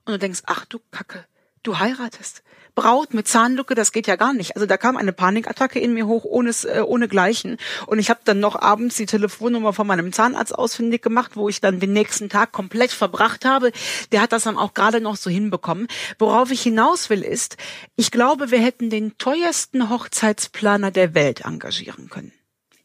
und 0.05 0.13
du 0.13 0.19
denkst, 0.19 0.41
ach 0.45 0.65
du 0.65 0.79
Kacke, 0.91 1.25
du 1.67 1.79
heiratest. 1.79 2.43
Braut 2.75 3.15
mit 3.15 3.27
Zahnlücke, 3.27 3.73
das 3.73 3.91
geht 3.91 4.05
ja 4.05 4.17
gar 4.17 4.33
nicht. 4.33 4.55
Also 4.55 4.67
da 4.67 4.77
kam 4.77 4.97
eine 4.97 5.11
Panikattacke 5.11 5.79
in 5.79 5.95
mir 5.95 6.05
hoch, 6.05 6.25
ohne, 6.25 6.51
äh, 6.65 6.81
ohne 6.81 7.07
Gleichen. 7.07 7.57
Und 7.87 7.97
ich 7.97 8.11
habe 8.11 8.19
dann 8.23 8.39
noch 8.39 8.55
abends 8.55 8.97
die 8.97 9.07
Telefonnummer 9.07 9.73
von 9.73 9.87
meinem 9.87 10.13
Zahnarzt 10.13 10.53
ausfindig 10.53 11.01
gemacht, 11.01 11.31
wo 11.35 11.49
ich 11.49 11.59
dann 11.59 11.79
den 11.79 11.91
nächsten 11.93 12.29
Tag 12.29 12.51
komplett 12.51 12.91
verbracht 12.91 13.45
habe. 13.45 13.71
Der 14.11 14.21
hat 14.21 14.31
das 14.31 14.43
dann 14.43 14.59
auch 14.59 14.75
gerade 14.75 15.01
noch 15.01 15.15
so 15.15 15.31
hinbekommen. 15.31 15.87
Worauf 16.19 16.51
ich 16.51 16.61
hinaus 16.61 17.09
will 17.09 17.23
ist, 17.23 17.57
ich 17.95 18.11
glaube, 18.11 18.51
wir 18.51 18.59
hätten 18.59 18.91
den 18.91 19.17
teuersten 19.17 19.89
Hochzeitsplaner 19.89 20.91
der 20.91 21.15
Welt 21.15 21.45
engagieren 21.45 22.09
können. 22.09 22.31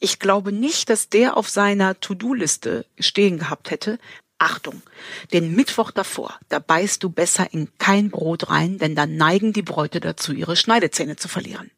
Ich 0.05 0.19
glaube 0.19 0.51
nicht, 0.51 0.91
dass 0.91 1.11
der 1.11 1.37
auf 1.37 1.49
seiner 1.49 2.01
To-Do-Liste 2.01 2.87
stehen 2.99 3.39
gehabt 3.39 3.71
hätte, 3.71 4.01
Achtung, 4.43 4.83
den 5.33 5.55
Mittwoch 5.55 5.93
davor, 5.93 6.39
da 6.49 6.59
beißt 6.59 7.03
du 7.03 7.11
besser 7.11 7.53
in 7.53 7.69
kein 7.79 8.11
Brot 8.11 8.51
rein, 8.51 8.79
denn 8.79 8.97
dann 8.97 9.17
neigen 9.17 9.53
die 9.53 9.63
Bräute 9.63 10.01
dazu, 10.01 10.33
ihre 10.33 10.57
Schneidezähne 10.57 11.17
zu 11.17 11.29
verlieren. 11.29 11.71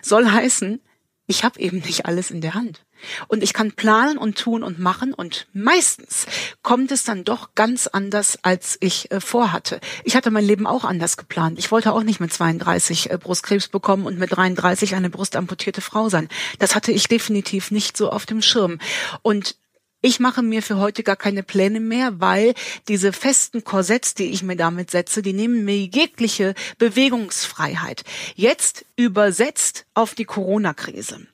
Soll 0.00 0.30
heißen, 0.30 0.80
ich 1.26 1.44
habe 1.44 1.60
eben 1.60 1.78
nicht 1.78 2.06
alles 2.06 2.30
in 2.30 2.40
der 2.40 2.54
Hand. 2.54 2.84
Und 3.28 3.42
ich 3.42 3.52
kann 3.52 3.72
planen 3.72 4.18
und 4.18 4.36
tun 4.36 4.62
und 4.62 4.78
machen 4.78 5.14
und 5.14 5.46
meistens 5.52 6.26
kommt 6.62 6.92
es 6.92 7.04
dann 7.04 7.24
doch 7.24 7.54
ganz 7.54 7.86
anders, 7.86 8.38
als 8.42 8.76
ich 8.80 9.10
äh, 9.10 9.20
vorhatte. 9.20 9.80
Ich 10.04 10.16
hatte 10.16 10.30
mein 10.30 10.44
Leben 10.44 10.66
auch 10.66 10.84
anders 10.84 11.16
geplant. 11.16 11.58
Ich 11.58 11.70
wollte 11.70 11.92
auch 11.92 12.02
nicht 12.02 12.20
mit 12.20 12.32
32 12.32 13.10
äh, 13.10 13.16
Brustkrebs 13.16 13.68
bekommen 13.68 14.06
und 14.06 14.18
mit 14.18 14.36
33 14.36 14.94
eine 14.94 15.08
brustamputierte 15.08 15.80
Frau 15.80 16.08
sein. 16.08 16.28
Das 16.58 16.74
hatte 16.74 16.92
ich 16.92 17.08
definitiv 17.08 17.70
nicht 17.70 17.96
so 17.96 18.10
auf 18.10 18.26
dem 18.26 18.42
Schirm. 18.42 18.78
Und 19.22 19.56
ich 20.00 20.20
mache 20.20 20.42
mir 20.42 20.62
für 20.62 20.78
heute 20.78 21.02
gar 21.02 21.16
keine 21.16 21.42
Pläne 21.42 21.80
mehr, 21.80 22.20
weil 22.20 22.54
diese 22.88 23.12
festen 23.12 23.64
Korsetts, 23.64 24.14
die 24.14 24.30
ich 24.30 24.42
mir 24.42 24.56
damit 24.56 24.90
setze, 24.90 25.22
die 25.22 25.32
nehmen 25.32 25.64
mir 25.64 25.76
jegliche 25.76 26.54
Bewegungsfreiheit. 26.78 28.04
Jetzt 28.34 28.84
übersetzt 28.96 29.86
auf 29.94 30.14
die 30.14 30.24
Corona-Krise 30.24 31.26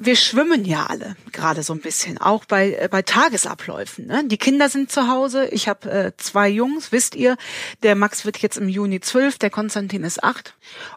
wir 0.00 0.16
schwimmen 0.16 0.64
ja 0.64 0.86
alle 0.86 1.16
gerade 1.32 1.62
so 1.62 1.72
ein 1.72 1.80
bisschen, 1.80 2.18
auch 2.18 2.44
bei, 2.44 2.72
äh, 2.72 2.88
bei 2.90 3.02
Tagesabläufen. 3.02 4.06
Ne? 4.06 4.24
Die 4.26 4.38
Kinder 4.38 4.68
sind 4.68 4.90
zu 4.90 5.08
Hause. 5.08 5.48
Ich 5.48 5.68
habe 5.68 5.90
äh, 5.90 6.12
zwei 6.16 6.48
Jungs, 6.48 6.90
wisst 6.90 7.14
ihr. 7.14 7.36
Der 7.82 7.94
Max 7.94 8.24
wird 8.24 8.38
jetzt 8.38 8.56
im 8.56 8.68
Juni 8.68 9.00
zwölf, 9.00 9.38
der 9.38 9.50
Konstantin 9.50 10.02
ist 10.02 10.24
acht. 10.24 10.54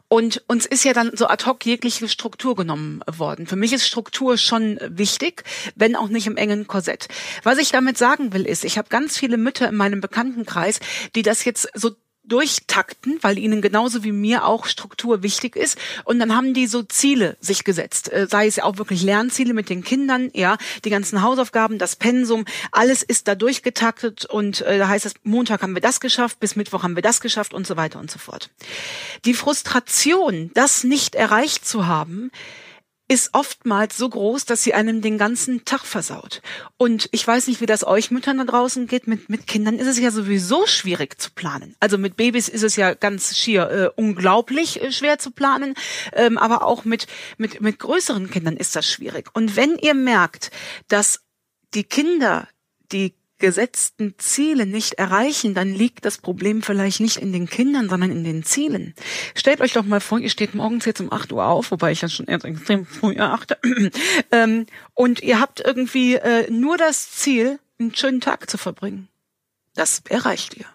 Und 0.07 0.43
uns 0.47 0.65
ist 0.65 0.83
ja 0.85 0.93
dann 0.93 1.11
so 1.15 1.27
ad 1.27 1.45
hoc 1.45 1.65
jegliche 1.65 2.07
Struktur 2.07 2.55
genommen 2.55 3.01
worden. 3.11 3.45
Für 3.45 3.55
mich 3.55 3.73
ist 3.73 3.87
Struktur 3.87 4.37
schon 4.37 4.79
wichtig, 4.87 5.43
wenn 5.75 5.95
auch 5.95 6.09
nicht 6.09 6.27
im 6.27 6.37
engen 6.37 6.67
Korsett. 6.67 7.07
Was 7.43 7.57
ich 7.57 7.71
damit 7.71 7.97
sagen 7.97 8.33
will, 8.33 8.45
ist, 8.45 8.63
ich 8.63 8.77
habe 8.77 8.89
ganz 8.89 9.17
viele 9.17 9.37
Mütter 9.37 9.67
in 9.69 9.75
meinem 9.75 10.01
Bekanntenkreis, 10.01 10.79
die 11.15 11.23
das 11.23 11.45
jetzt 11.45 11.67
so 11.73 11.91
durchtakten, 12.23 13.19
weil 13.21 13.37
ihnen 13.37 13.61
genauso 13.61 14.03
wie 14.03 14.11
mir 14.11 14.45
auch 14.45 14.65
Struktur 14.65 15.23
wichtig 15.23 15.55
ist. 15.55 15.77
Und 16.05 16.19
dann 16.19 16.35
haben 16.35 16.53
die 16.53 16.67
so 16.67 16.83
Ziele 16.83 17.37
sich 17.39 17.63
gesetzt, 17.63 18.11
äh, 18.11 18.27
sei 18.29 18.47
es 18.47 18.59
auch 18.59 18.77
wirklich 18.77 19.03
Lernziele 19.03 19.53
mit 19.53 19.69
den 19.69 19.83
Kindern, 19.83 20.29
ja, 20.33 20.57
die 20.85 20.89
ganzen 20.89 21.21
Hausaufgaben, 21.21 21.77
das 21.77 21.95
Pensum, 21.95 22.45
alles 22.71 23.03
ist 23.03 23.27
da 23.27 23.35
durchgetaktet 23.35 24.25
und 24.25 24.61
äh, 24.61 24.77
da 24.77 24.87
heißt 24.87 25.05
es, 25.05 25.15
Montag 25.23 25.61
haben 25.61 25.75
wir 25.75 25.81
das 25.81 25.99
geschafft, 25.99 26.39
bis 26.39 26.55
Mittwoch 26.55 26.83
haben 26.83 26.95
wir 26.95 27.03
das 27.03 27.19
geschafft 27.19 27.53
und 27.53 27.67
so 27.67 27.75
weiter 27.75 27.99
und 27.99 28.09
so 28.09 28.19
fort. 28.19 28.49
Die 29.25 29.33
Frustration, 29.33 30.51
das 30.53 30.83
nicht 30.83 31.15
erreicht 31.15 31.67
zu 31.67 31.87
haben, 31.87 32.31
ist 33.13 33.29
oftmals 33.33 33.95
so 33.97 34.09
groß, 34.09 34.45
dass 34.45 34.63
sie 34.63 34.73
einem 34.73 35.01
den 35.01 35.17
ganzen 35.17 35.65
Tag 35.65 35.85
versaut. 35.85 36.41
Und 36.77 37.09
ich 37.11 37.25
weiß 37.25 37.47
nicht, 37.47 37.61
wie 37.61 37.65
das 37.65 37.85
euch 37.85 38.11
Müttern 38.11 38.39
da 38.39 38.43
draußen 38.43 38.87
geht. 38.87 39.07
Mit, 39.07 39.29
mit 39.29 39.45
Kindern 39.45 39.77
ist 39.77 39.87
es 39.87 39.99
ja 39.99 40.09
sowieso 40.09 40.65
schwierig 40.65 41.21
zu 41.21 41.29
planen. 41.31 41.75
Also 41.79 41.97
mit 41.97 42.17
Babys 42.17 42.49
ist 42.49 42.63
es 42.63 42.75
ja 42.75 42.93
ganz 42.95 43.37
schier 43.37 43.69
äh, 43.69 44.01
unglaublich 44.01 44.81
äh, 44.81 44.91
schwer 44.91 45.19
zu 45.19 45.31
planen. 45.31 45.75
Ähm, 46.13 46.37
aber 46.37 46.65
auch 46.65 46.85
mit, 46.85 47.07
mit, 47.37 47.61
mit 47.61 47.79
größeren 47.79 48.29
Kindern 48.31 48.57
ist 48.57 48.75
das 48.75 48.89
schwierig. 48.89 49.29
Und 49.33 49.55
wenn 49.55 49.77
ihr 49.77 49.93
merkt, 49.93 50.49
dass 50.87 51.21
die 51.75 51.83
Kinder, 51.83 52.47
die 52.91 53.13
gesetzten 53.43 54.15
Ziele 54.19 54.65
nicht 54.65 54.93
erreichen, 54.93 55.53
dann 55.53 55.73
liegt 55.73 56.05
das 56.05 56.17
Problem 56.17 56.61
vielleicht 56.61 57.01
nicht 57.01 57.17
in 57.17 57.33
den 57.33 57.45
Kindern, 57.45 57.89
sondern 57.89 58.09
in 58.09 58.23
den 58.23 58.45
Zielen. 58.45 58.95
Stellt 59.35 59.59
euch 59.59 59.73
doch 59.73 59.83
mal 59.83 59.99
vor, 59.99 60.17
ihr 60.17 60.29
steht 60.29 60.55
morgens 60.55 60.85
jetzt 60.85 61.01
um 61.01 61.11
8 61.11 61.33
Uhr 61.33 61.45
auf, 61.45 61.69
wobei 61.71 61.91
ich 61.91 61.99
ja 62.01 62.07
schon 62.07 62.27
erst 62.27 62.45
extrem 62.45 62.85
früh 62.85 63.19
achte, 63.19 63.57
ähm, 64.31 64.65
und 64.93 65.21
ihr 65.21 65.41
habt 65.41 65.59
irgendwie 65.59 66.15
äh, 66.15 66.49
nur 66.49 66.77
das 66.77 67.11
Ziel, 67.11 67.59
einen 67.81 67.93
schönen 67.93 68.21
Tag 68.21 68.49
zu 68.49 68.57
verbringen. 68.57 69.09
Das 69.75 70.03
erreicht 70.07 70.55
ihr. 70.55 70.67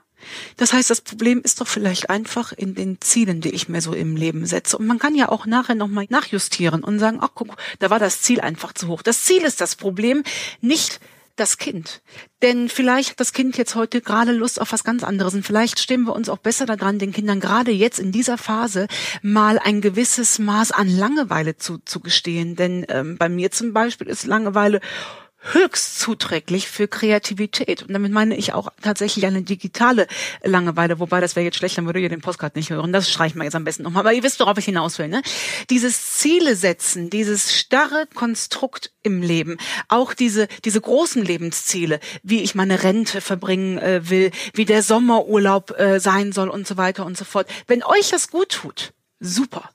Das 0.59 0.75
heißt, 0.75 0.91
das 0.91 1.01
Problem 1.01 1.41
ist 1.43 1.63
doch 1.63 1.69
vielleicht 1.69 2.11
einfach 2.11 2.53
in 2.53 2.75
den 2.75 3.01
Zielen, 3.01 3.41
die 3.41 3.55
ich 3.55 3.71
mir 3.71 3.81
so 3.81 3.95
im 3.95 4.15
Leben 4.15 4.45
setze. 4.45 4.77
Und 4.77 4.87
man 4.87 4.99
kann 4.99 5.15
ja 5.15 5.31
auch 5.31 5.47
nachher 5.47 5.75
nochmal 5.75 6.05
nachjustieren 6.11 6.85
und 6.85 6.99
sagen, 6.99 7.17
ach 7.23 7.31
guck, 7.35 7.57
da 7.79 7.89
war 7.89 7.99
das 7.99 8.21
Ziel 8.21 8.43
einfach 8.43 8.75
zu 8.75 8.89
hoch. 8.89 9.01
Das 9.01 9.25
Ziel 9.25 9.45
ist 9.45 9.63
das 9.63 9.75
Problem, 9.75 10.23
nicht 10.61 11.01
das 11.41 11.59
Kind. 11.59 12.03
Denn 12.43 12.69
vielleicht 12.69 13.11
hat 13.11 13.21
das 13.21 13.33
Kind 13.33 13.57
jetzt 13.57 13.75
heute 13.75 14.01
gerade 14.01 14.33
Lust 14.33 14.61
auf 14.61 14.73
was 14.73 14.85
ganz 14.85 15.03
anderes. 15.03 15.35
Und 15.35 15.45
vielleicht 15.45 15.79
stehen 15.81 16.03
wir 16.03 16.15
uns 16.15 16.29
auch 16.29 16.39
besser 16.39 16.67
daran, 16.67 16.99
den 16.99 17.13
Kindern 17.13 17.41
gerade 17.41 17.71
jetzt 17.71 17.99
in 17.99 18.13
dieser 18.13 18.39
Phase 18.39 18.87
mal 19.23 19.59
ein 19.59 19.81
gewisses 19.81 20.39
Maß 20.39 20.73
an 20.73 20.89
Langeweile 20.89 21.57
zu, 21.57 21.79
zu 21.79 22.01
gestehen. 22.01 22.57
Denn 22.57 22.87
ähm, 22.89 23.19
bei 23.19 23.29
mir 23.29 23.51
zum 23.51 23.73
Beispiel 23.73 24.09
ist 24.09 24.27
Langeweile 24.27 24.81
höchst 25.53 25.99
zuträglich 25.99 26.69
für 26.69 26.89
Kreativität. 26.89 27.83
Und 27.83 27.93
damit 27.93 28.13
meine 28.13 28.37
ich 28.37 28.53
auch 28.53 28.71
tatsächlich 28.83 29.27
eine 29.27 29.43
digitale 29.43 30.07
Langeweile, 30.43 30.99
wobei 30.99 31.21
das 31.21 31.37
wäre 31.37 31.45
jetzt 31.45 31.57
schlecht, 31.57 31.79
dann 31.79 31.87
würde 31.87 32.01
ihr 32.01 32.09
den 32.09 32.21
Postcard 32.21 32.57
nicht 32.57 32.71
hören. 32.71 32.93
Das 32.93 33.11
streichen 33.11 33.39
wir 33.39 33.45
jetzt 33.45 33.57
am 33.57 33.65
besten 33.65 33.83
nochmal. 33.83 34.01
Aber 34.01 34.13
ihr 34.13 34.23
wisst, 34.23 34.41
worauf 34.41 34.59
ich 34.59 34.65
hinaus 34.65 34.99
will. 34.99 35.09
Ne? 35.09 35.23
Dieses 35.71 36.17
Ziele 36.17 36.57
setzen, 36.57 37.11
dieses 37.11 37.57
starre 37.57 38.07
Konstrukt 38.15 38.93
im 39.03 39.23
Leben, 39.23 39.57
auch 39.89 40.15
diese, 40.15 40.49
diese 40.65 40.81
großen 40.81 41.25
Lebensziele, 41.25 42.01
wie 42.23 42.43
ich 42.43 42.55
meine 42.55 42.83
Rente 42.83 43.21
verbringen 43.21 43.79
äh, 43.79 44.09
will, 44.11 44.31
wie 44.55 44.65
der 44.65 44.83
Sommerurlaub 44.83 45.79
äh, 45.79 46.01
sein 46.01 46.33
soll 46.33 46.49
und 46.49 46.67
so 46.67 46.77
weiter 46.77 47.07
und 47.07 47.17
so 47.17 47.25
fort. 47.25 47.49
Wenn 47.67 47.83
euch 47.83 48.11
das 48.11 48.31
gut 48.31 48.51
tut, 48.51 48.93
Super. 49.21 49.69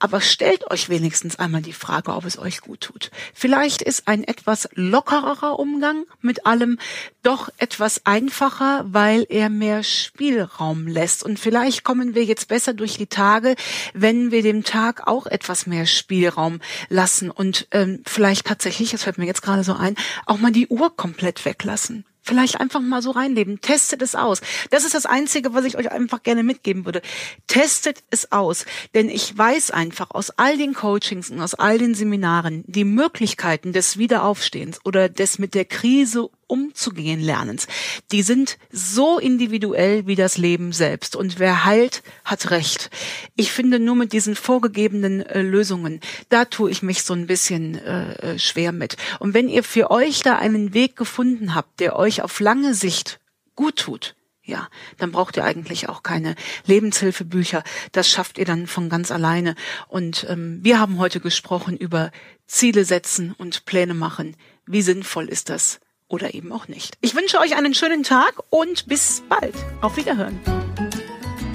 Aber 0.00 0.20
stellt 0.20 0.68
euch 0.68 0.88
wenigstens 0.88 1.38
einmal 1.38 1.62
die 1.62 1.72
Frage, 1.72 2.12
ob 2.12 2.24
es 2.24 2.38
euch 2.38 2.60
gut 2.60 2.80
tut. 2.80 3.12
Vielleicht 3.32 3.82
ist 3.82 4.08
ein 4.08 4.24
etwas 4.24 4.68
lockerer 4.74 5.60
Umgang 5.60 6.06
mit 6.20 6.44
allem 6.44 6.76
doch 7.22 7.50
etwas 7.58 8.04
einfacher, 8.04 8.84
weil 8.88 9.26
er 9.28 9.48
mehr 9.48 9.84
Spielraum 9.84 10.88
lässt. 10.88 11.22
Und 11.22 11.38
vielleicht 11.38 11.84
kommen 11.84 12.16
wir 12.16 12.24
jetzt 12.24 12.48
besser 12.48 12.74
durch 12.74 12.98
die 12.98 13.06
Tage, 13.06 13.54
wenn 13.94 14.32
wir 14.32 14.42
dem 14.42 14.64
Tag 14.64 15.06
auch 15.06 15.26
etwas 15.26 15.66
mehr 15.66 15.86
Spielraum 15.86 16.60
lassen 16.88 17.30
und 17.30 17.68
ähm, 17.70 18.02
vielleicht 18.06 18.46
tatsächlich, 18.46 18.90
das 18.90 19.04
fällt 19.04 19.18
mir 19.18 19.26
jetzt 19.26 19.42
gerade 19.42 19.62
so 19.62 19.74
ein, 19.74 19.94
auch 20.26 20.38
mal 20.38 20.50
die 20.50 20.66
Uhr 20.66 20.96
komplett 20.96 21.44
weglassen. 21.44 22.04
Vielleicht 22.30 22.60
einfach 22.60 22.78
mal 22.78 23.02
so 23.02 23.10
reinleben. 23.10 23.60
Testet 23.60 24.02
es 24.02 24.14
aus. 24.14 24.40
Das 24.70 24.84
ist 24.84 24.94
das 24.94 25.04
Einzige, 25.04 25.52
was 25.52 25.64
ich 25.64 25.76
euch 25.76 25.90
einfach 25.90 26.22
gerne 26.22 26.44
mitgeben 26.44 26.84
würde. 26.84 27.02
Testet 27.48 28.04
es 28.10 28.30
aus. 28.30 28.66
Denn 28.94 29.08
ich 29.08 29.36
weiß 29.36 29.72
einfach 29.72 30.12
aus 30.12 30.30
all 30.36 30.56
den 30.56 30.72
Coachings 30.72 31.30
und 31.30 31.40
aus 31.40 31.54
all 31.54 31.78
den 31.78 31.96
Seminaren, 31.96 32.62
die 32.68 32.84
Möglichkeiten 32.84 33.72
des 33.72 33.98
Wiederaufstehens 33.98 34.78
oder 34.84 35.08
des 35.08 35.40
mit 35.40 35.56
der 35.56 35.64
Krise 35.64 36.30
umzugehen 36.50 37.20
lernens, 37.20 37.66
die 38.12 38.22
sind 38.22 38.58
so 38.70 39.18
individuell 39.18 40.06
wie 40.06 40.16
das 40.16 40.36
Leben 40.36 40.72
selbst. 40.72 41.16
Und 41.16 41.38
wer 41.38 41.64
heilt, 41.64 42.02
hat 42.24 42.50
Recht. 42.50 42.90
Ich 43.36 43.52
finde 43.52 43.78
nur 43.78 43.94
mit 43.94 44.12
diesen 44.12 44.34
vorgegebenen 44.34 45.20
äh, 45.22 45.42
Lösungen, 45.42 46.00
da 46.28 46.44
tue 46.44 46.70
ich 46.70 46.82
mich 46.82 47.02
so 47.02 47.14
ein 47.14 47.26
bisschen 47.26 47.78
äh, 47.78 48.34
äh, 48.34 48.38
schwer 48.38 48.72
mit. 48.72 48.96
Und 49.20 49.34
wenn 49.34 49.48
ihr 49.48 49.62
für 49.62 49.90
euch 49.90 50.22
da 50.22 50.36
einen 50.36 50.74
Weg 50.74 50.96
gefunden 50.96 51.54
habt, 51.54 51.80
der 51.80 51.96
euch 51.96 52.22
auf 52.22 52.40
lange 52.40 52.74
Sicht 52.74 53.20
gut 53.54 53.76
tut, 53.76 54.16
ja, 54.42 54.68
dann 54.96 55.12
braucht 55.12 55.36
ihr 55.36 55.44
eigentlich 55.44 55.88
auch 55.88 56.02
keine 56.02 56.34
Lebenshilfebücher. 56.66 57.62
Das 57.92 58.08
schafft 58.08 58.36
ihr 58.38 58.44
dann 58.44 58.66
von 58.66 58.88
ganz 58.88 59.12
alleine. 59.12 59.54
Und 59.86 60.26
ähm, 60.28 60.58
wir 60.62 60.80
haben 60.80 60.98
heute 60.98 61.20
gesprochen 61.20 61.76
über 61.76 62.10
Ziele 62.46 62.84
setzen 62.84 63.32
und 63.38 63.64
Pläne 63.64 63.94
machen. 63.94 64.36
Wie 64.66 64.82
sinnvoll 64.82 65.28
ist 65.28 65.50
das? 65.50 65.78
Oder 66.10 66.34
eben 66.34 66.52
auch 66.52 66.68
nicht. 66.68 66.98
Ich 67.00 67.14
wünsche 67.14 67.38
euch 67.38 67.56
einen 67.56 67.72
schönen 67.72 68.02
Tag 68.02 68.34
und 68.50 68.86
bis 68.86 69.22
bald. 69.28 69.54
Auf 69.80 69.96
Wiederhören. 69.96 70.38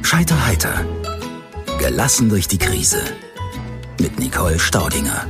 Scheiter 0.02 0.46
heiter. 0.48 0.86
Gelassen 1.80 2.30
durch 2.30 2.48
die 2.48 2.58
Krise. 2.58 3.02
mit 4.00 4.20
Nicole 4.20 4.60
Staudinger. 4.60 5.28